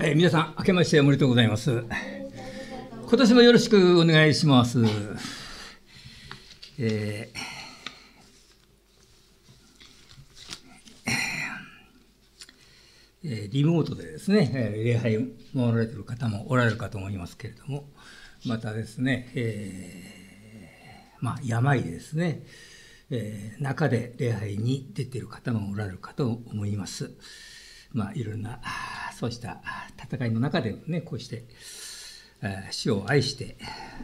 [0.00, 1.84] えー、皆さん、明けましておめでとうございます。
[3.02, 4.78] 今年もよろしくお願いします。
[6.78, 15.22] えー、リモートでですね、礼拝を
[15.52, 17.88] 守られている方もおられるかと思いますけれども、
[18.46, 22.44] またですね、えー、まあ、病でですね、
[23.10, 27.10] えー、中で礼拝に出ている方もおられるかと思います。
[27.92, 28.60] まあ、いろんな
[29.18, 29.60] そうした
[30.00, 31.44] 戦いの中でねこうして
[32.70, 33.56] 死を愛して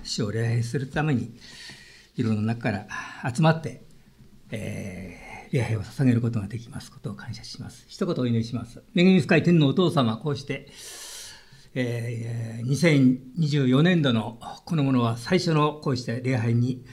[0.02, 1.36] 死を礼拝するために
[2.16, 3.84] いろんな中から集まって、
[4.50, 7.84] えー、礼拝を捧げることができますことを感謝します。
[7.88, 8.82] 一言お祈りします。
[8.96, 10.68] 恵み深い天のお父様、こうして、
[11.74, 16.84] えー、2024年度のこのものは最初のこうして礼拝に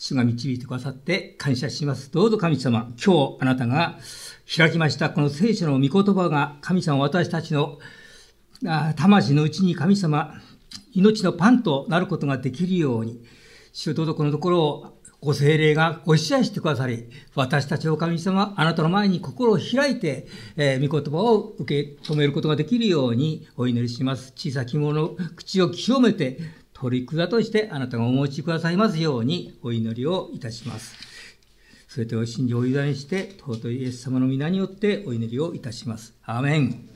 [0.00, 2.10] 主が導いてくださって感謝します。
[2.10, 3.98] どうぞ神様、今日あなたが
[4.56, 7.78] 開きましたこの聖書の御言葉が神様私たちの
[8.96, 10.32] 魂のうちに神様、
[10.94, 13.22] 命のパンとなることができるように、
[13.74, 20.26] 主どうぞこのところをご精霊がご支配してくださり、私たちを神様、あなたの前に心を開いて、
[20.56, 24.32] えー、御言葉を受け止めることができるようにお祈りします。
[24.34, 26.38] 小さき者の口を清めて、
[26.80, 30.96] 取り札としてあなたがお持ちくださいますようにお祈りをいたします。
[31.88, 36.14] すべてを信じお委ねして、尊いイエス様の皆によってお祈りをいたします。
[36.24, 36.88] アーメン。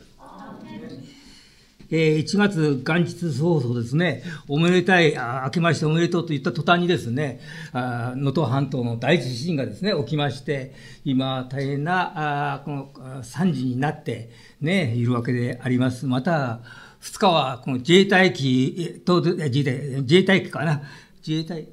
[1.91, 7.41] えー、1月元日早々ですね、おめでたい、あ明けましておめでとうと言った途端にですね、
[7.75, 10.75] 能登半島の大地震がですね、起きまして、
[11.05, 14.31] 今、大変な、あこの惨事になって、
[14.63, 16.07] ね、いるわけであります。
[16.07, 16.61] また、
[17.05, 20.83] 2日はこの自衛隊機と自衛隊自衛隊機かな。
[21.27, 21.69] 自衛隊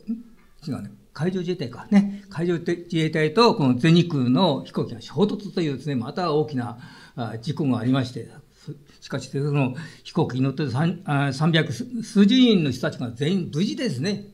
[0.68, 0.92] 違うね。
[1.14, 1.88] 海上自衛隊か。
[1.90, 2.23] ね。
[2.30, 6.78] 海上自衛隊とこの全日空の飛行機が衝突というですねまた大きな
[7.42, 8.30] 事故がありまして
[9.00, 9.73] しかしその
[10.04, 14.26] 飛行機に乗って300数十人の人たちが全員無事ですね。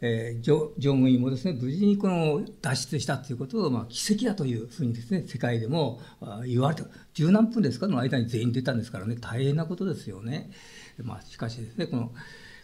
[0.00, 6.00] えー、乗務員もですね無事にこの脱出したということを、まあ、奇跡だというふうにですね世界でも
[6.46, 6.84] 言われた
[7.14, 7.86] 十何分ですか？
[7.86, 10.50] の間に全員出たんですからね大変なことですよね。
[11.02, 12.12] まあ、しかしですねこの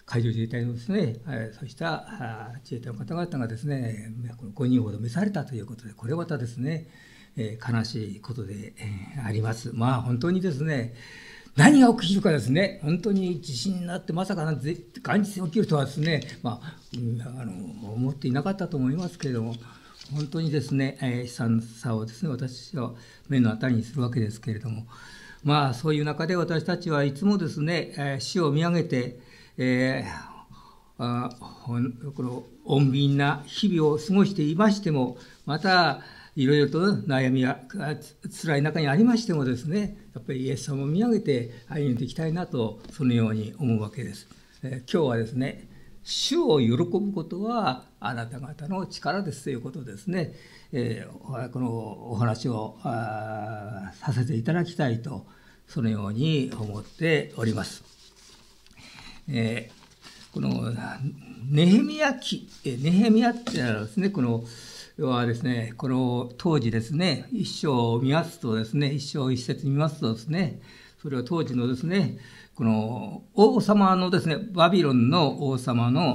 [0.05, 6.89] 海上自衛隊のですね、えー、そうした自衛隊の方々がですねこの5人ほど召されたということでこれまたですね、
[7.37, 9.71] えー、悲しいことで、えー、あります。
[9.75, 10.95] まあ本当にですね
[11.57, 14.75] 何が起きるかですね、本当に地震になってまさかなんて
[15.05, 16.77] 元日起きるとはですね、まあ、
[17.41, 19.55] あの思っていなかったと思いますけれども、
[20.15, 22.93] 本当にですね、えー、悲惨さをですね、私は
[23.29, 24.87] 目の当たりにするわけですけれども、
[25.45, 29.21] まあそういう中で私たちはいつもですね、えー、死を見上げて、
[29.59, 30.33] えー、
[30.99, 31.37] あ
[31.67, 36.01] この穏便な日々を過ごしていましても、また、
[36.35, 37.61] いろいろと悩みや
[38.43, 44.29] 辛い中にありましてもですねやっぱりイエス様を見上げて歩んでいきたいなとそのように思うわけです。
[44.63, 45.69] え今日はですね
[46.05, 50.35] 主を喜ぶことはあなた方の力ですということですね、
[50.73, 51.71] えー、この
[52.11, 55.27] お話をさせていただきたいと
[55.69, 57.85] そのように思っております。
[59.29, 60.73] えー、この
[61.49, 64.45] ネヘミヤ記ネヘミヤっていうのはですねこの
[64.99, 70.61] 要はですね、この当時ですね、一章を見ますとですね、一章一節見ますとですね、
[71.01, 72.19] それは当時のですね、
[72.55, 76.15] この王様のですね、バビロンの王様の、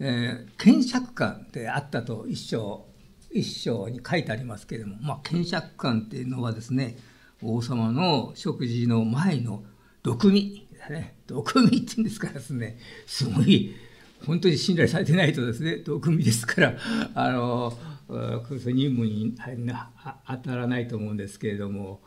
[0.00, 2.86] えー、検釈官であったと一章、
[3.30, 6.96] 一章に書いてありますけれども、まあ、検釈官っていうのはですね、
[7.42, 9.62] 王様の食事の前の
[10.02, 13.74] 毒味、ね、毒味っていうんですからですね、すごい、
[14.26, 16.74] 本当に信頼されてないとですね、毒味ですから、
[17.14, 17.76] あの、
[18.08, 19.34] 任務に
[20.26, 22.00] 当たらないと思うんですけれども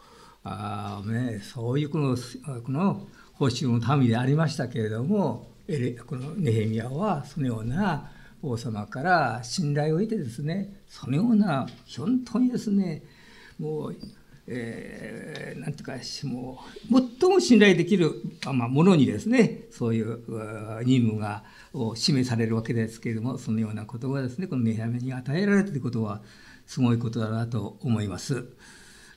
[0.44, 2.18] あ、ね、そういうこの
[2.64, 5.52] この報酬の民でありましたけれども
[6.08, 13.04] このネヘミヤはそのような王様から信頼を得てですねそのような本当にですね
[13.60, 13.96] もう
[14.50, 15.94] えー、なんていうか
[16.24, 16.60] も
[17.20, 26.22] 最も信頼できる、まあ、ものにですねそういう任務がを示されるわけですけれどもそのようなことがですねこのネヘミに与えられたといことは
[26.66, 28.46] すごいことだなと思います。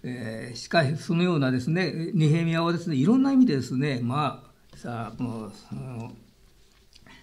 [0.03, 6.13] えー、しかしそのようなですねネヘミヤはですねいろんな意味でですねまあさあこの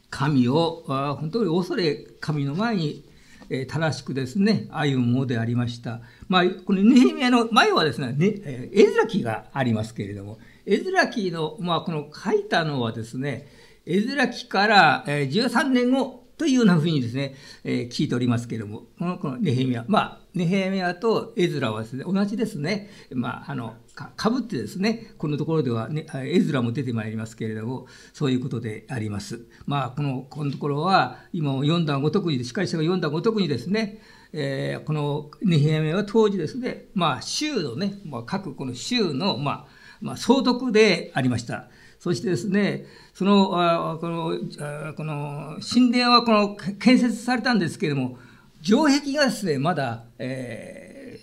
[0.10, 0.84] 神を
[1.20, 3.04] 本当に恐れ神の前に
[3.50, 6.02] え正しくですね、歩むものでありました。
[6.28, 13.48] まあ、このネヘミヤの前はですね、ねエズラ記がありますけれども、エズラ記の、まあ、この書いたのはですね、
[13.86, 23.76] エズラ記から13年後というようなふうにですね、えー、聞いておりますけれども、このこのネヘミヤ、まあ、ネヘミヤとエズラはですね、同じですね、まあ、あの、
[24.16, 29.46] かぶってですね、このところでは、ね、絵面も出てまいりますけれども、そういうことであります。
[29.66, 34.00] まあ、この、このところは、今読んだごとくに、司会者が読んだごとくにですね、
[34.34, 39.66] えー、このネヒヤは当時ですね、まあ、州のね、まあ、各この州の、まあ、
[40.00, 41.70] まあ、総督でありました。
[42.00, 48.20] そしてですね、その、あこの、あこの、神殿はこの、建設されたんですけれども、
[48.62, 51.20] 城壁がですね、まだ、え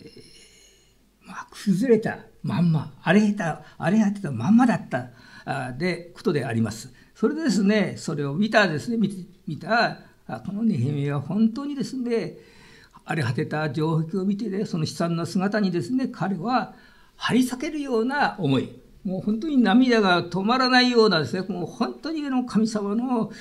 [1.24, 5.08] ー、まあ、崩れたまんま、荒れた、荒れ果てたまんまだった
[5.44, 6.92] あで、ことであります。
[7.14, 9.98] それでですね、それを見たですね、見見た、
[10.46, 12.36] このネヘミは本当にですね、
[13.06, 16.74] 荒れ果てた城壁を見てね、その悲惨な姿にですね、彼は
[17.16, 18.70] 張り裂けるような思い、
[19.04, 23.32] もう本当に涙が止まらないようなですね、もう本当にの神様の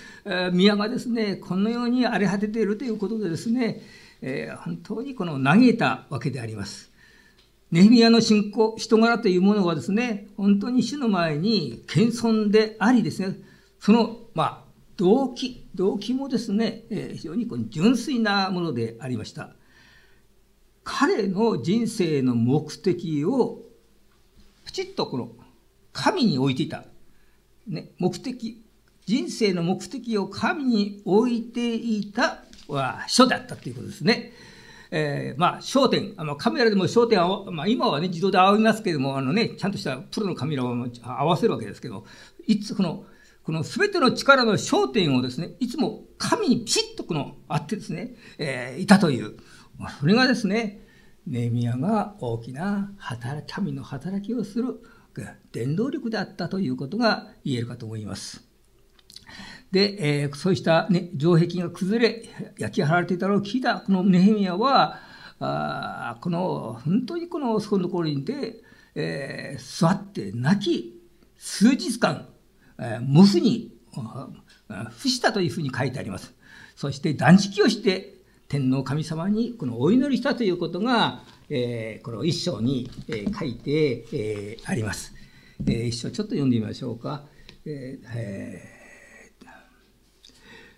[0.51, 3.81] 宮がですね、このように荒れ果てているということでですね、
[4.21, 6.92] えー、本当にこの嘆いたわけであります。
[7.73, 13.39] ネヒミヤの信仰、人柄というものはですね、本当に主の前に謙遜でありですね、
[13.79, 14.63] その、まあ、
[14.97, 19.55] 動機、動機もですね、えー、非常にこの純粋なものでありました。
[20.83, 23.63] 彼の人生の目的を、
[24.65, 25.31] プチッとこの
[25.93, 26.85] 神に置いていた。
[27.65, 28.63] ね、目的、
[29.07, 34.31] 人生の目的を神に置いていたは書だったということですね。
[34.95, 42.05] えー、まあ、焦点、あのカメラでも焦点を、まあ、今はね、自動で合いますけれども、あのね、ちゃんとしたプロのカメラを合わせるわけですけど、
[42.45, 43.05] いつ、この、
[43.41, 49.35] この全ての力の焦点をですね、いつも神にピシッとこの、あってですね、えー、いたという、
[49.79, 50.85] まあ、それがですね、
[51.25, 54.79] ネミヤが大きな働き、神の働きをする
[55.51, 58.52] 伝動力であったということが言えるかと思います。
[59.73, 62.29] で、えー、そうした、ね、城壁が崩れ、
[62.59, 64.99] 焼き払われていたのを聞いたこのネヘミヤは、
[65.39, 68.61] あこの、本当にこの、そこのところにて、
[68.93, 71.01] えー、座って泣き、
[71.39, 72.29] 数日間、
[72.79, 73.75] えー、無ふに
[74.91, 76.35] 伏したというふうに書いてあります。
[76.75, 78.13] そして断食をして
[78.47, 85.13] 天皇神様にこのお祈りしたということが、えー、この一章に、えー、書いて、えー、あります。
[85.65, 87.25] えー、一章ちょっと読んでみましょうか。
[87.65, 88.72] えーえー、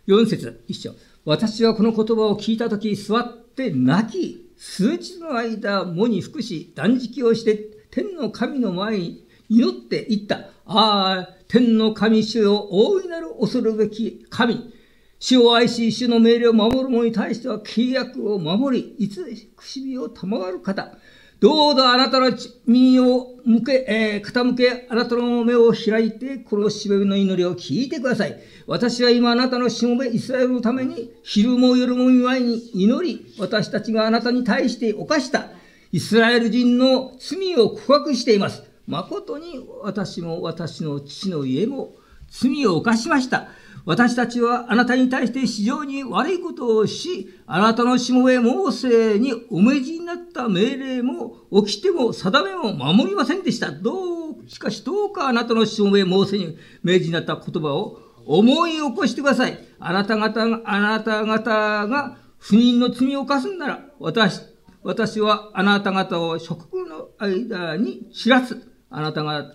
[0.07, 0.93] 4節一章。
[1.25, 10.49] 私はこの言葉を聞いたとき、座って泣き、数日の間、喪に服し、断食をして、天の神の前に祈っていった。
[10.65, 14.71] ああ、天の神主よ、大いなる恐るべき神。
[15.17, 19.25] 主を愛し、主の命令を守る者に対しては契約を守り、いつ
[19.55, 20.95] くしみを賜る方。
[21.39, 22.31] どうぞあなたの
[22.65, 28.39] 身を向け、えー、傾け、あなたの目を開いて、このしべの祈りを聞いてください。
[28.67, 35.49] 私は今あなたのしもべイスラエルのために、昼も夜も見舞いに祈り、私たちがあなたに対して犯した
[35.91, 38.63] イスラエル人の罪を告白しています。
[38.87, 41.93] 誠に私も私の父の家も
[42.29, 43.49] 罪を犯しました。
[43.85, 53.71] 私たちはあなたに対して非常に悪いことをし、あなたのしもべモーセにお命じになった命令も起きても定めも守りませんでした。
[53.71, 59.59] どう、しかしどうかあなたのしもべモーセに命じになった言葉を思い起こしてください。
[59.79, 64.41] あなた方が、あなた方が不妊の罪を犯すんなら、私、
[64.81, 68.74] 私はあなた方を諸国の間に知らす。
[68.97, 69.45] あなたが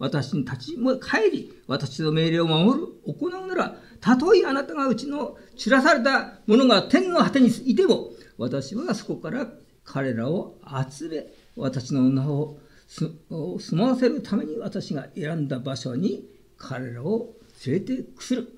[0.00, 9.46] 私に立ち帰り、私の命令を守る、行うなら、たとえあなたがうちの散らされたものが天の果てにいても、私はそこから
[9.84, 10.58] 彼らを
[10.90, 18.48] 集め、私の名を住まわせるために私が選んだ場所に彼らを連れてくする。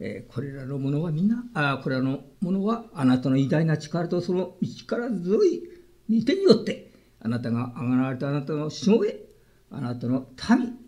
[0.00, 5.68] えー、これらのものはみんな、あこれらのものはあなたの偉大な力とその力強い
[6.08, 9.31] 御手によって、あなたがあがられたあなたのしもべ、
[9.74, 10.78] あなたの民、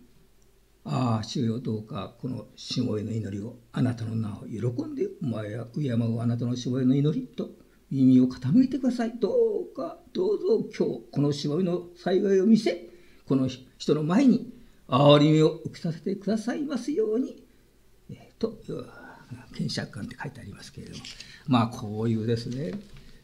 [0.84, 7.48] ああ、主よどうか、このしもべの祈りを、あなたの名を喜んで、お前や敬うあなたのしもべの祈りと
[7.90, 9.14] 耳を傾いてください。
[9.18, 9.30] ど
[9.72, 12.90] うか、どうぞ今日、このしもべの災害を見せ、
[13.26, 13.48] この
[13.78, 14.52] 人の前に
[14.86, 17.42] 憐りみを受けさせてくださいますように、
[18.10, 18.58] えー、と、
[19.52, 21.04] 検釈官って書いてありますけれども、
[21.46, 22.72] まあ、こういうですね、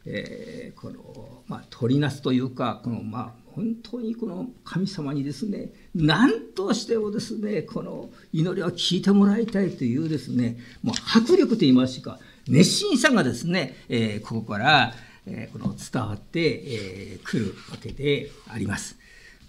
[0.06, 14.94] えー、この、まあ、取りなすというか、この、まあ、本当にこの神様にですね何としてもですねこの祈りを聞いてもらいたいというですねもう迫力といいますか熱心さがですね、えー、ここから、
[15.26, 18.96] えー、この伝わってく、えー、るわけであります。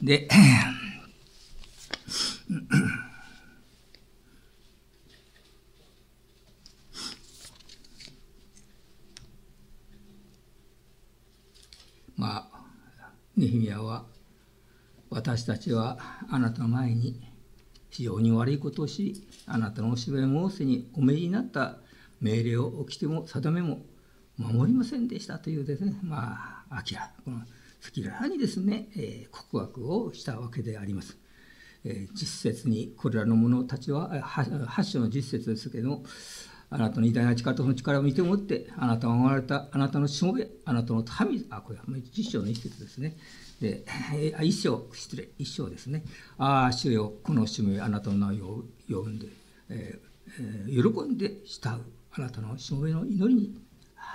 [0.01, 0.27] で
[12.17, 12.50] まあ
[13.41, 14.05] ネヒミヤは
[15.09, 15.97] 私たちは
[16.29, 17.19] あなたの前に
[17.89, 21.77] 非常に悪いことをしあなたのおしべモーセにお命じになった
[22.19, 23.81] 命令を起きても定めも
[24.37, 31.17] 守りませんでしたというですねまあ明らこの赤裸々にですね、えー、告白をしたわけであります。
[31.83, 36.03] えー、実説にこれらの者たちは8章の実説ですけども
[36.73, 41.83] あなたの偉大な力との力を見てもってあなたが生まれたあなたのしもべあなたの民あこれは
[42.15, 43.17] 実章の一節ですね
[43.59, 43.83] で
[44.41, 46.05] 一章失礼一章ですね
[46.37, 49.27] ああ主よこのしもべあなたの名を呼んで、
[49.67, 53.53] えーえー、喜んで慕うあなたのしもべの祈りに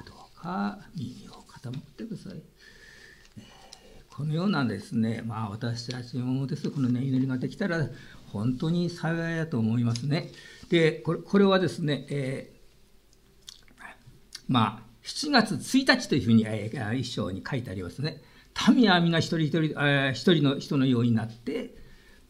[0.06, 2.42] どうか耳を傾ってください。
[4.16, 7.86] このようなですね、まあ、私たちもですこの、ね、祈りができたら
[8.32, 10.30] 本当に幸いだと思いますね。
[10.68, 13.82] でこれこれはですね、えー、
[14.48, 18.22] まあ7月1日というふうに、えー、一章に書いてありますね。
[18.74, 21.74] 民は皆一人一人、えー、一人の人のようになって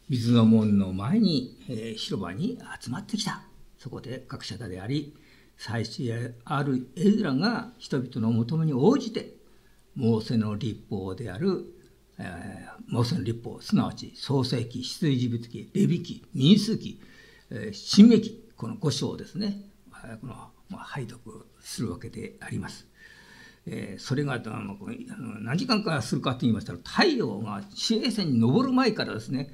[0.09, 3.41] 水の門の前に、えー、広場に集まってきた。
[3.77, 5.15] そこで学者であり
[5.55, 9.35] 祭司であるエズラが人々の求めに応じて
[9.95, 11.77] モーセの立法である
[12.19, 16.99] えー、モーセの立法すなわち創世記出エジプト記レビ記民数記、
[17.71, 19.61] 新明記この5章をですね
[20.21, 20.33] この、
[20.69, 22.87] まあ、拝読するわけであります。
[23.69, 24.77] えー、それがあの
[25.41, 29.49] 何時間からするかと言いましたら太陽が地平線に昇る前からですね、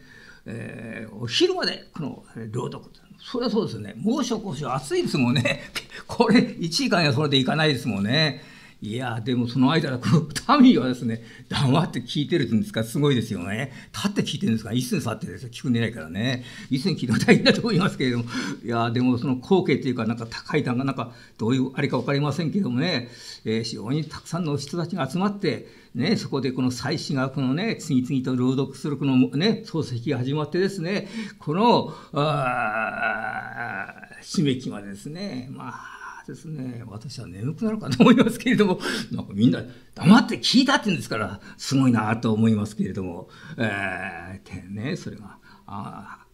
[0.45, 2.85] えー、お昼までこの朗読
[3.19, 5.61] それはそうですよね猛暑猛暑暑いですもんね
[6.07, 8.43] これ1時間やそれでいかないですもんね。
[8.85, 13.71] いやでもその間、この民はですね、黙って聞いてるんですかすごいですよね。
[13.95, 14.71] 立って聞いてるんですか？
[14.71, 16.43] 椅子に座ってですね、聞くんでないからね。
[16.69, 18.25] 椅子に聞いても大変だと思いますけれども、
[18.61, 23.07] いやでもその光景っていうか、なんか高い段がなんかどういうあれか分かりませんけどもね、
[23.45, 31.07] えー、非常にたくさんの人たちが集まって、ね、そこでこの祭司がこのね、次々と朗読するこのね、漱石が始まってですね、
[31.39, 35.92] この、あ締め切までですね、まあ、
[36.25, 38.79] ですね、私は眠くなるかと思いますけれども、
[39.11, 39.61] なんかみんな
[39.93, 46.25] 黙って聞いたって言うんですから、すごいなと思いますけれども、えー、ね、それが、あ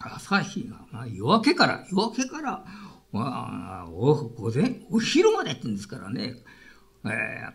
[0.00, 2.64] 朝日が、まあ、夜明けから、夜明けから、
[3.12, 6.36] まあ、お午前、お昼までって言うんですからね、
[7.04, 7.08] え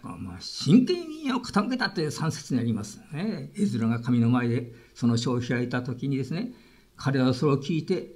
[0.04, 3.52] ーまあ、真剣にを傾けたという3節にありますね。
[3.56, 6.54] 絵面が神の前でその書を開いた時にですね、
[6.96, 8.16] 彼はそれを聞いて、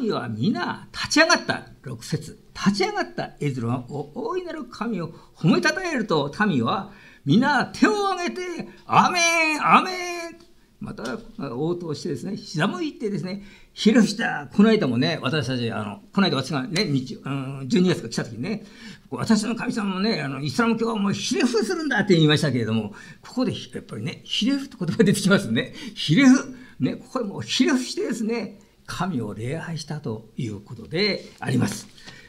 [0.00, 1.68] 民は皆立ち上がった。
[1.86, 6.92] 6節立ち上がったエズロは大いなる神を褒めたたえると民は
[7.24, 9.90] 皆手を挙げて「アメンアメ
[10.30, 10.36] ン!」
[10.78, 11.18] また
[11.54, 18.64] 応答してですねひざむいてですねひれ伏したこの間もね私たちあのこの間私がね日、うん、12月が来た時にね
[19.10, 31.86] 私の神様もねあのイスラム教はもうひれ伏するんだって言いましたけれどもここでやっぱりねひれ伏って言葉が出てきますねひれ伏ねここでもうひれ伏してですね神を礼拝したということであります。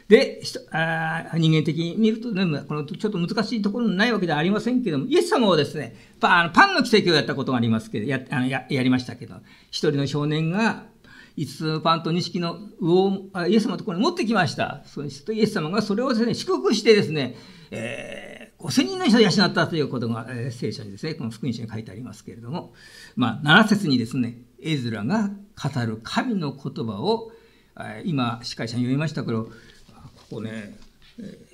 [0.07, 9.35] で、あ人間的に見ると、ね、このちょっと難しいところないわけではありませんけども、イエス様はですね、パンの奇跡をやったことがありますけど、やあのややりましたけど、
[9.69, 10.85] 一人の少年が
[11.37, 14.81] 5つのパンと2式の魚をイエス様のところに持ってきました。
[14.85, 17.35] そうするとイエス様がそれをですね、祝福してですね、
[17.71, 22.73] えー、5000人の人を養ったということが、えー、聖書にですね、この福音書に書いてありますけれども、
[23.15, 27.31] まあ、7節にですね、エズラが語る神の言葉を、
[28.05, 29.51] 今、司会者に読みましたけど、こ
[30.29, 30.77] こね、
[31.19, 31.47] え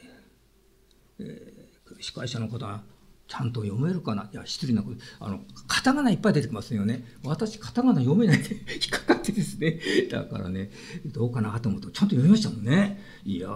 [1.20, 2.84] ーえー、司会者の方は
[3.28, 4.30] ちゃんと読めるかな？
[4.34, 7.06] いや、失礼なこと、あの、カタカナいっぱい出てきますよね。
[7.24, 9.80] 私、カタカナ読めないで引っかかってですね。
[10.12, 10.72] だからね、
[11.06, 13.02] どうかなと思うと、ちゃんと読みましたもんね。
[13.26, 13.50] いや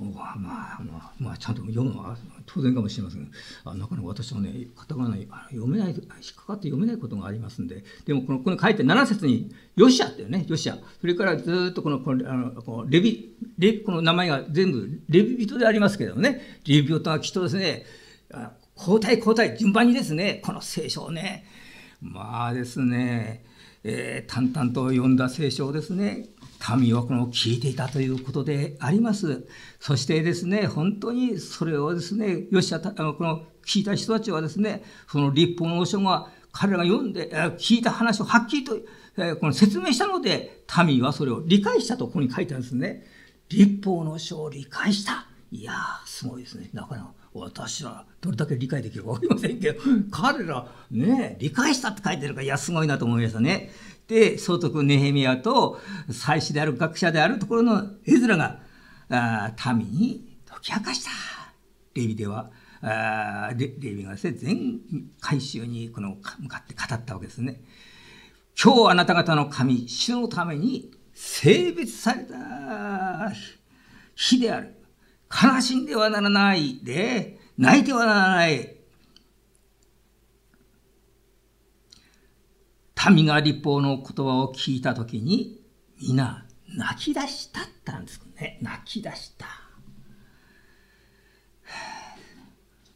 [0.00, 3.30] ー、まあまあ、まあ、ちゃんと読むのは当然かもしれません。
[3.64, 5.16] あなかなか私はねカタカナ
[5.50, 6.00] 読めない引っ
[6.36, 7.84] かかって読めないことがありますんで。
[8.04, 10.78] でもこのこの書いて7節に「ヨシア」っていうねヨシア。
[11.00, 16.60] それからずっとこのこのあのこのレビレこの名前が全部レビ人でありますけどもね。
[16.66, 17.84] レビ人はきっとですね
[18.76, 21.44] 交代交代順番にですねこの聖書をね。
[22.00, 23.44] まあですね、
[23.82, 26.26] えー、淡々と読んだ聖書をですね
[26.58, 29.46] 神はこの聞いていたということであります。
[29.78, 38.76] そしてですね、本当にそれをですね、よしこの聞いた人たちはですね、その立法の書が彼らが読んで、聞いた話をはっきりと
[39.40, 43.06] この説明したので、民はそれを理解したとここに書いてあるんですね。
[43.48, 45.26] 立法の書を理解した。
[45.52, 46.70] いやー、すごいですね。
[46.72, 53.70] なかなか私はどれだけ理解できるか分かりませんけど、彼ら、ね、理解したって書いてるから、いや、すごいなと思いましたね。
[54.08, 58.60] で、総督ネヘミヤと祭司である学者であるところのエズラが
[59.08, 61.10] あ民に解き明かした。
[61.94, 62.50] レビでは
[62.82, 64.80] あレレビがですね、全
[65.20, 67.62] 回収にこの向かって語ったわけですね。
[68.62, 73.32] 今日あなた方の神、主のために性別された
[74.14, 74.75] 日である。
[75.42, 78.76] 悲しんではならないで、泣いてはならない。
[83.10, 85.60] 民が立法の言葉を聞いたときに、
[86.00, 88.58] 皆泣き出したったんですね。
[88.62, 89.46] 泣き出した。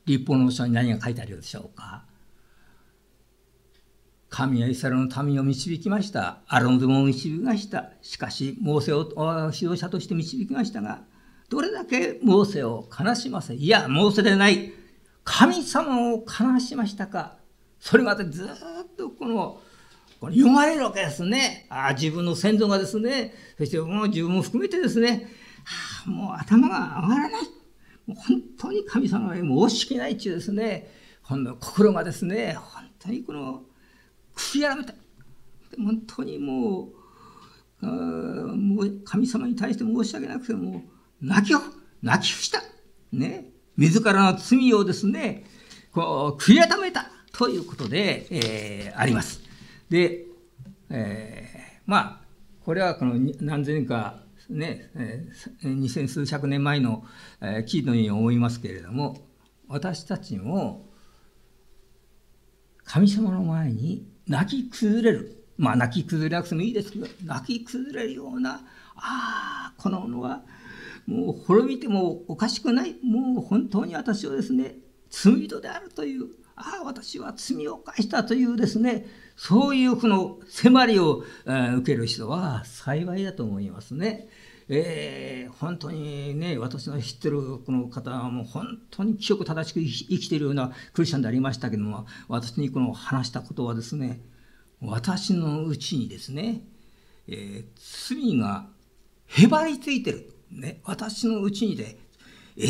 [0.07, 2.05] 立法の書に何が書いてあるでしょうか
[4.29, 6.41] 神はイスラエルの民を導きました。
[6.49, 7.91] アロンズも導きました。
[8.03, 9.09] しかし、モーセを
[9.53, 11.03] 指導者として導きましたが、
[11.51, 14.73] どれだけモーセを悲しませ、いや、モーセでない、
[15.25, 17.39] 神様を悲しましたか。
[17.81, 18.47] それまでずっ
[18.97, 19.61] とこの、
[20.21, 21.67] これ読まれるわけですね。
[21.69, 25.29] あ自分の先祖がですね、そしてもう自分も含めてですね、
[25.65, 27.43] はあ、もう頭が上がらない。
[28.07, 30.89] もう本当に神様に申し訳ないっていうですね、
[31.23, 33.63] ほんの心がですね、本当にこの、
[34.37, 34.95] 悔い改めた。
[35.77, 36.91] 本当にも
[37.83, 40.85] う、もう神様に対して申し訳なくても、
[41.21, 41.55] 泣き、
[42.03, 42.63] 泣き伏した。
[43.13, 43.51] ね。
[43.77, 45.45] 自らの罪をですね、
[45.93, 47.11] こう、悔い改めた。
[47.33, 49.41] ということで、えー、あります。
[49.89, 50.27] で、
[50.91, 52.21] えー、まあ、
[52.65, 57.05] これはこの何千年かね、えー、二千数百年前の、
[57.41, 59.17] えー、記事のように思いますけれども、
[59.69, 60.89] 私たちも
[62.85, 65.45] 神様の前に泣き崩れる。
[65.57, 70.43] まあ泣き崩れなくてもいいですけど、泣き崩れるような、ああ、このものは
[71.11, 72.95] もう滅びてもおかしくない。
[73.03, 74.77] もう本当に私はですね、
[75.11, 84.29] 罪人であるという、ああ、私は罪を犯したというですね、そういうこの迫りを、え、受ける人は幸いだと思いますね。
[84.69, 94.21] えー、本当にね、私の知ってるこの方はもう本当に清く正しく生きているようなクリスチャンでありましたけども、私にこの話したことはですね、
[94.81, 96.63] 私のうちにですね、
[97.27, 98.69] えー、罪が
[99.27, 100.40] へばりついてる。
[100.51, 101.99] ね、私のうちにで、
[102.57, 102.67] えー、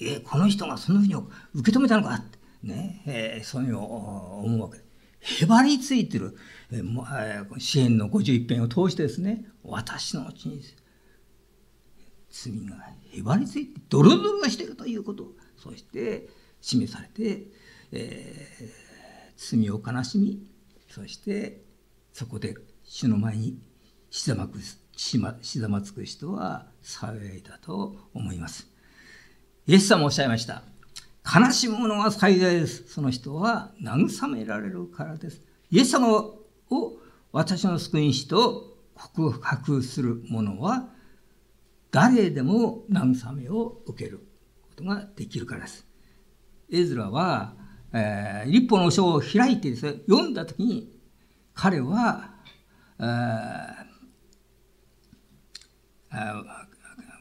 [0.00, 1.14] えー、この人がそのふうに
[1.54, 4.78] 受け止めたのかって、ね、えー、そういうふうに思うわけ。
[5.20, 6.36] へばりついてる、
[6.72, 10.60] えー、支援の51編を通してですね、私のうちに
[12.30, 12.76] 罪が
[13.12, 16.28] へばりついて、ドロドロしてるということ、そして
[16.60, 17.46] 示されて、
[17.92, 20.44] えー、罪を悲しみ、
[20.88, 21.62] そして
[22.12, 23.58] そこで主の前に
[24.10, 24.58] ひざまく
[24.94, 28.68] ひざまつく人は幸いだと思います。
[29.66, 30.62] イエス様おっしゃいました。
[31.24, 32.88] 悲しむ者が最大です。
[32.88, 35.40] その人は慰められるからです。
[35.70, 36.38] イエス様を
[37.32, 40.88] 私の救い主と告白する者は
[41.90, 44.18] 誰でも慰めを受ける
[44.62, 45.86] ことができるからです。
[46.70, 47.54] エズラは、
[47.92, 50.98] えー、立法の書を開いてですね、読んだ時に
[51.54, 52.34] 彼は、
[52.98, 53.81] えー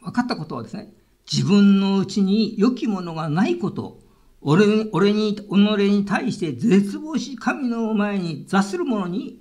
[0.04, 0.94] 分かったことはですね、
[1.32, 4.00] 自分のうちに良きものがないこと、
[4.42, 9.40] 俺に、俺に、己に対して絶望し神の前に座する者に、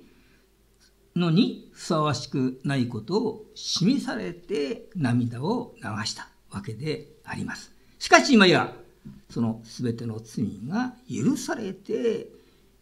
[1.15, 7.73] のにふさわしくないことを示されて涙を流したわけであります。
[7.99, 8.73] しかし今や、
[9.29, 12.27] その全ての罪が許されて、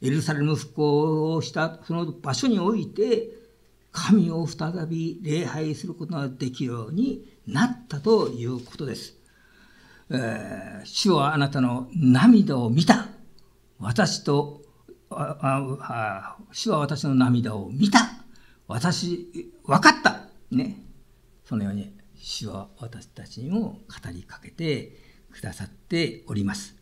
[0.02, 3.39] エルサレム復興をしたその場所において、
[3.92, 9.16] 神を再び礼拝することができるようになったということです。
[10.12, 13.08] えー、主はあなたの涙を見た。
[13.80, 14.62] 私と、
[15.10, 18.00] あ主は私の涙を見た。
[18.68, 20.22] 私、分かった。
[20.52, 20.78] ね。
[21.46, 24.98] そのように主は私たちにも語りかけて
[25.32, 26.76] くださっております。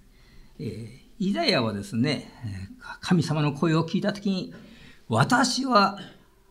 [0.60, 2.32] えー、イザヤはですね、
[3.02, 4.54] 神様の声を聞いたときに、
[5.08, 6.00] 私は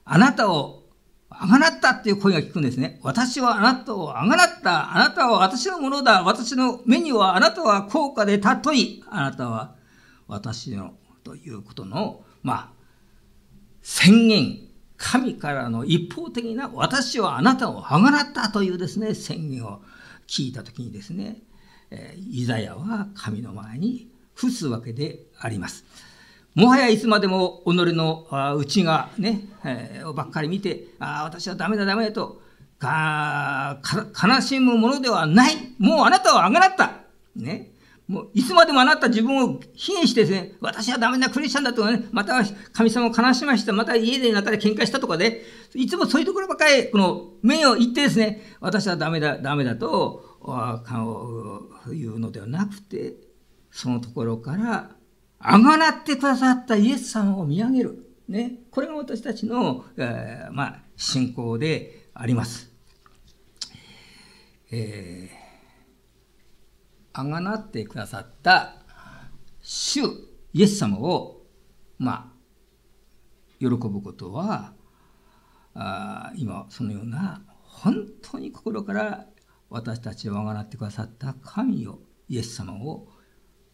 [0.06, 0.84] あなたを
[1.28, 2.98] あがなったっていう声が聞くんですね。
[3.02, 4.96] 私はあなたをあがなった。
[4.96, 6.22] あなたは私のものだ。
[6.22, 9.04] 私の目にはあなたは高価で尊い。
[9.10, 9.74] あなたは
[10.28, 12.72] 私のということの、まあ、
[13.82, 14.60] 宣言。
[14.98, 19.82] 神からの一方的な私はあなたをあがなったというですね、宣言を
[20.26, 21.42] 聞いたときにですね、
[21.90, 25.84] えイザヤは神の前に伏すわけであります。
[26.56, 32.40] もはやいつまでも己の内がね、えー、ばっかり見て、ああ、私はダメだダメだと、
[32.78, 35.74] か悲しむものではない。
[35.78, 37.02] もうあなたはあがなった。
[37.36, 37.72] ね。
[38.08, 42.42] もういつまでもあなた自分を否定してですね、私はダメなクリスチャンだとかね、また
[42.72, 45.42] 神様を悲しました、また家で中で喧嘩したとかで、
[45.74, 50.38] いつもそういうところばっかり、この面を言ってですね、私はダメだ、ダメだと、
[51.88, 53.14] 言うのではなくて、
[53.70, 54.96] そのところから
[55.38, 58.06] あがなってくださったイエス様を見上げる。
[58.28, 58.60] ね。
[58.70, 62.72] これが私たちの、えー、まあ、信仰であります。
[64.70, 68.82] えー、あがなってくださった
[69.60, 70.00] 主
[70.52, 71.42] イエス様を、
[71.98, 72.36] まあ、
[73.58, 74.72] 喜ぶことは、
[75.74, 79.26] あ今そのような本当に心から
[79.68, 83.08] 私たちをあがなってくださった神をイエス様を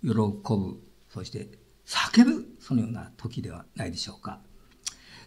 [0.03, 0.81] 喜ぶ
[1.13, 1.49] そして
[1.85, 4.41] 叫ぶそのような時ではないでしょうか。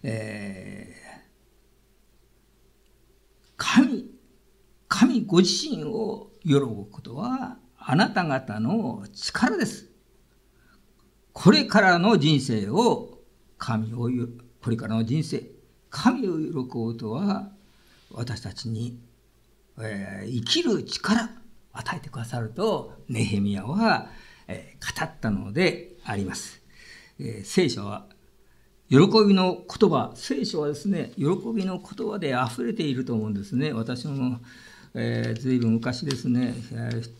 [0.01, 4.05] えー、神
[4.87, 9.91] 神ご自身を喜ぶことはあなた方の力です。
[11.33, 13.19] これからの人生を
[13.57, 14.09] 神を
[14.63, 15.43] これからの人生
[15.91, 17.51] 神を喜ぶことは
[18.11, 18.99] 私たちに、
[19.79, 21.29] えー、生きる力
[21.73, 24.09] 与えてくださるとネヘミヤは、
[24.47, 26.61] え、語ったのであります、
[27.19, 28.05] えー、聖書は
[28.89, 33.73] 喜びの言葉聖書はですね喜びの言葉で溢れていると思うんですね。
[33.73, 34.39] 私も、
[34.93, 36.53] えー、随分昔ですね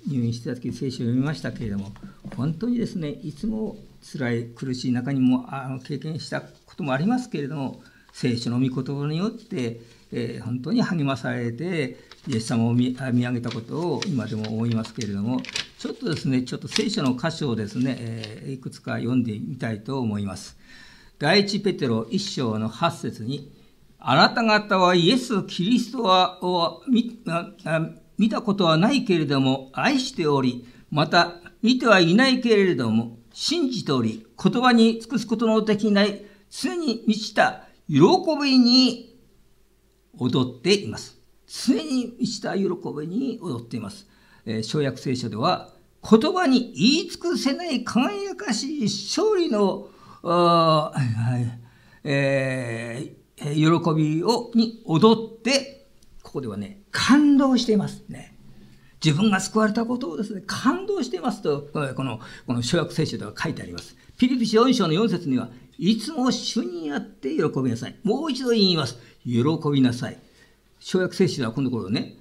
[0.08, 1.92] 入院してた時聖書を読みましたけれども
[2.36, 7.82] 本当にですねいつも辛い苦しい中にもあの経験したこともありますけれども
[8.14, 9.80] 聖書の御言葉によって
[10.12, 15.42] えー、本当に励まされてイエス様を見上げたことを今でも思いますけれども
[15.78, 20.58] ちょっとですねちょっと聖書の箇所をですね、えー、いくつか読んでみたいと思います。
[21.20, 23.52] 第一ペテロ1章の8節に
[24.00, 27.20] あなた方はイエス・キリストはを見
[28.18, 38.00] 見たことはないけれども愛しておりまた見てはいないけれども信じており言葉に尽くすことのできない常に満ちた喜
[38.42, 39.18] びに
[40.18, 41.15] 踊っています。
[41.64, 44.08] 常に満ちた喜びに踊っています。
[44.46, 45.74] えー、小約聖書では、
[46.08, 49.90] 言葉に言い尽くせない輝かしい勝利の、
[52.04, 55.88] えー、喜びをに踊って、
[56.22, 58.38] ここではね、感動していますね。
[59.04, 63.96] 自分が救われたことをですね、感動していますと、この、この小約聖書では書いてあります。
[64.18, 67.96] ピリピシ4章の4節には、いつも主にあって喜びなさい。
[68.04, 68.98] もう一度言います。
[69.26, 69.42] 喜
[69.72, 70.18] びなさい。
[70.86, 72.14] 小約聖書ではこの頃ね、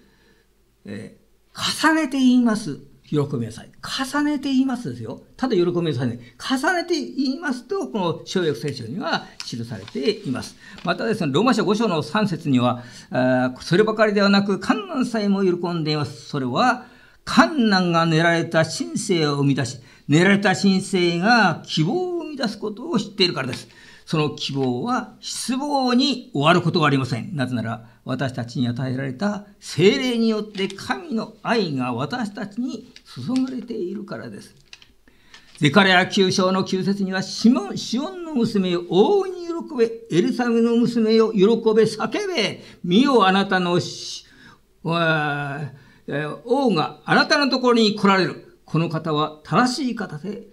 [0.87, 2.81] えー、重ねて言います。
[3.05, 3.71] 喜びなさい。
[3.83, 5.21] 重ねて言いますですよ。
[5.37, 6.35] ただ喜びなさいね。
[6.41, 10.57] 重ねて言いますと、この小約聖書には記されています。
[10.83, 16.25] またですね、ローマ書5章の3節には、あそればかりではなく、観難さえも喜んでいます。
[16.25, 16.87] それは、
[17.27, 23.69] 観難が練られた神聖を生み出し、練られた神聖が希望を生み出すことを知っているからです。
[24.07, 27.37] その希望は失望に終わることがありません。
[27.37, 34.55] なぜなら、私たちに与えられた精霊によって神の愛が私たちに注がれているからです。
[35.59, 43.79] ゼカレア9章の9節には、シモン、シオンの娘よ、大いに喜べ、エルサレムの娘よ、喜べ、叫べ、見よあなたの
[44.85, 48.59] 王があなたのところに来られる。
[48.65, 50.49] この方は正しい方で、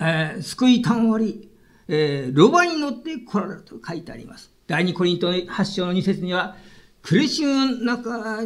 [0.00, 1.50] えー、救いを賜り、
[1.88, 4.50] えー、ロバに乗って来られると書いてあります。
[4.66, 6.56] 第二コリント8章の2節には、
[7.02, 8.42] 苦しみの中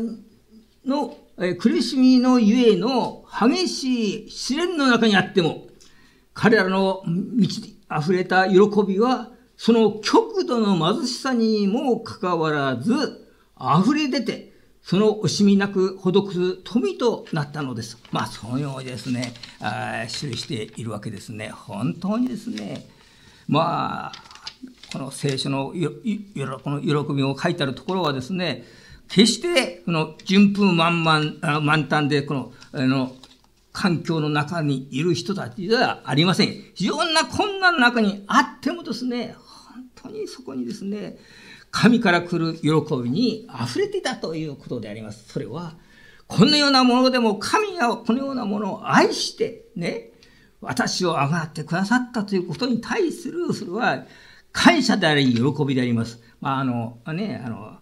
[0.85, 1.17] の、
[1.59, 5.67] 苦しみのゆえの激しい試練の中にあっても、
[6.33, 17.99] 彼らの満ち溢れた喜びは、その極度の貧しさにもかかわらず、溢れ出て、その惜しみなく施す富となったのです。
[18.13, 21.49] まあ、そのようにですね、あ記しているわけですね。
[21.49, 22.87] 本当にですね、
[23.49, 24.34] まあ
[24.95, 25.73] この聖書の
[26.63, 28.63] この喜びを書いてあるところはですね
[29.09, 33.13] 決してこの順風満々満タンでこのあの
[33.73, 36.55] 環境の中にいる人たちではありません。
[36.75, 41.19] 非常な困難の中にあってもですね、本当にそこにですね、
[41.73, 42.71] 神から来る喜
[43.03, 45.29] びに溢れていたということであります。
[45.29, 45.75] それは、
[46.29, 50.11] このようなものでも神がこのようなものを愛してね、
[50.61, 54.05] 私をあがってくださったということに対する、それは
[54.55, 56.23] 感謝であり、喜びであります。
[56.41, 57.79] まあ、あの、ね、あの、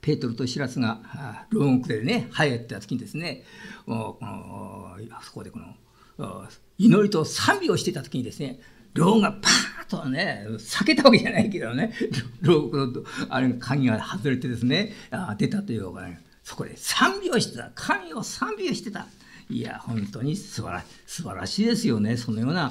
[0.00, 3.42] ペトルとシラスが牢獄でね、入った時にですね、
[3.86, 6.46] このそこでこの
[6.76, 8.60] 祈りと賛美をしていた時にですね、
[8.92, 11.94] 牢がパーッとね、避けたわけじゃないけどね、
[12.42, 14.92] 牢獄のあれ鍵が外れてですね、
[15.38, 17.72] 出たというか、ね、そこで賛美をしてた。
[17.74, 19.06] 神を賛美をしてた。
[19.50, 22.68] いや本当に素晴ら素晴らしいですよねそのような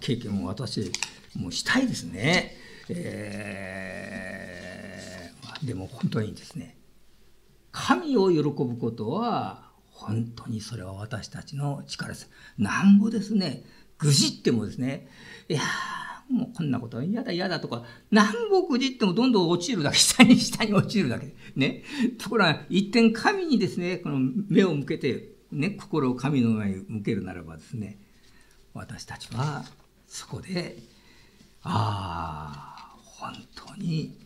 [0.00, 0.90] 経験を私
[1.36, 2.56] もしたいですね、
[2.88, 6.76] えー、でも本当にですね
[7.70, 12.28] 神を喜ぶことは本当にそれは私たちの力です。
[12.58, 13.64] なんぼですね、
[13.98, 15.08] ぐじってもですね、
[15.48, 15.60] いや
[16.28, 21.34] もうこんなこと嫌だ嫌だとか、なんぼぐじってもどんどん落ちるだけ、下に下に落ちるだけ。
[21.54, 21.84] ね。
[22.18, 27.98] ところが、一点神にですね、この目を向けて、ね、心を神の前に向けるならばですね、
[28.74, 29.64] 私たちは
[30.08, 30.78] そこで、
[31.62, 34.18] ああ、本当に、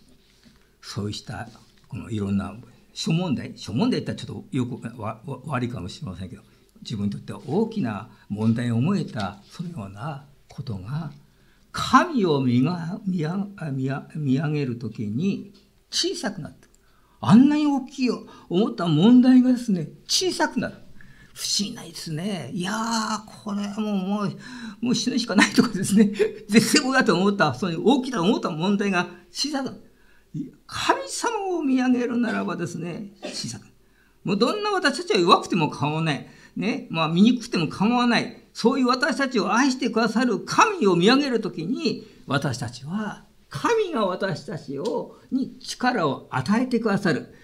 [0.87, 1.49] そうした
[1.89, 2.55] このいろんな
[2.95, 6.43] 諸問題諸問題ってちょっとよくわ悪いかもしれませんけど
[6.83, 11.11] 自分にとっては大きな問題を思えたそのようなことが
[11.73, 13.27] 神を見が見
[14.15, 15.53] 見上げる時に
[15.91, 16.69] 小さくなって
[17.21, 18.11] あんなに大きい
[18.49, 20.75] 思った問題がですね小さくなる
[21.37, 22.51] 不思議ないですね。
[22.55, 24.39] いやー、これはもう、もう、
[24.81, 26.11] もう死ぬしかないとかですね。
[26.49, 29.75] 絶望だと思った、そういう大きな思った問題が小さく。
[30.67, 33.67] 神様を見上げるならばですね、小さく。
[34.25, 36.27] もうどんな私たちは弱くても構わない。
[36.57, 38.43] ね、まあ醜くても構わない。
[38.55, 47.35] そういう私たちを愛してくださる神を見上げるときに、私たちは、神が私たちを、に力を与えてくださる。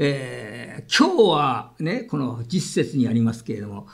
[0.00, 3.88] えー、今日はね、この実節にありますけれども、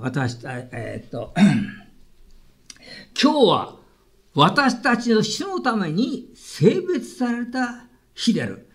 [0.00, 1.32] 私、えー、っと、
[3.20, 3.76] 今日は
[4.34, 8.68] 私たちの死のために性別された日である。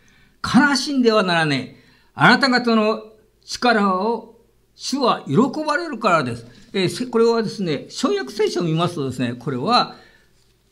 [0.44, 1.84] 悲しんではならねえ。
[2.16, 3.04] あなた方の
[3.46, 4.40] 力を
[4.74, 6.48] 主は喜ばれるからです。
[6.74, 9.96] えー、これはですね、小約聖書を見ますとですね、これは、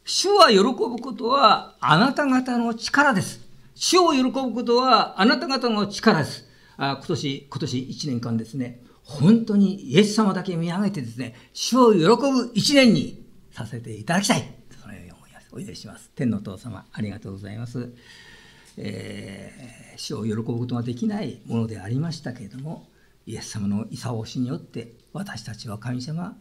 [0.03, 3.48] 主は喜ぶことはあなた方の力です。
[3.81, 6.45] 主を喜ぶことはあなた方の力です。
[6.75, 14.53] あ今年、今年1年間ですね、本当にイエス様だけ見上げてですね、主を喜ぶ1年にさせていただきたい。
[14.81, 16.11] そのように思いますお祈りします。
[16.13, 17.93] 天のお父様、ありがとうございます。
[18.75, 22.89] えー、死を喜ぶことができないものでありましたけれども、
[23.25, 23.85] イエス様の
[24.17, 26.37] おしによって、私たちは神様、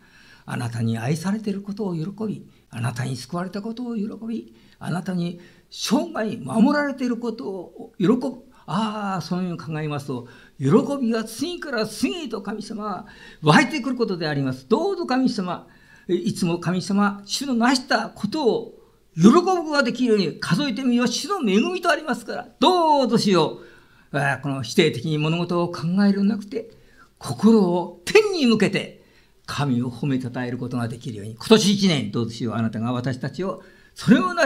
[0.50, 8.48] あなたに愛されていることを喜び、あなたに救われたことを喜び、あなたに生涯守られていることを喜ぶ。
[8.66, 10.26] ああ、そういうのを考えますと、
[10.58, 10.68] 喜
[11.00, 13.06] びが次から次へと神様は、
[13.42, 14.66] 湧いてくることであります。
[14.68, 15.66] どうぞ神様、
[16.08, 18.78] いつも神様、主の成したことを
[19.14, 21.08] 喜ぶことができるように数えてみよう。
[21.08, 23.60] 主の恵みとありますから、どうぞしよ
[24.12, 24.16] う。
[24.42, 26.70] この否定的に物事を考えるんなくて、
[27.18, 28.97] 心を天に向けて、
[29.48, 32.54] 神を褒めたたえることができるように、今年一年、どうしよう。
[32.54, 33.62] あなたが私たちを、
[33.94, 34.44] そのような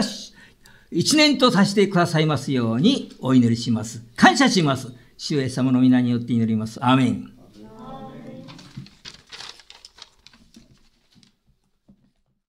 [0.92, 4.04] 一年とさせてくださいますようにお祈りします。
[4.14, 4.92] 感謝します。
[5.18, 6.78] 主イエス様の皆によって祈ります。
[6.84, 7.31] アメン。